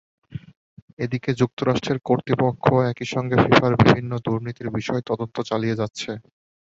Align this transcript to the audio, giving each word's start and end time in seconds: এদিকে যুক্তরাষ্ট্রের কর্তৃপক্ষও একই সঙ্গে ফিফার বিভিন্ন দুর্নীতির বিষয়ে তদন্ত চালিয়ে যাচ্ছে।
এদিকে 0.99 1.29
যুক্তরাষ্ট্রের 1.41 1.99
কর্তৃপক্ষও 2.05 2.79
একই 2.91 3.07
সঙ্গে 3.13 3.35
ফিফার 3.43 3.73
বিভিন্ন 3.81 4.11
দুর্নীতির 4.25 4.69
বিষয়ে 4.77 5.07
তদন্ত 5.09 5.35
চালিয়ে 5.49 5.79
যাচ্ছে। 5.81 6.11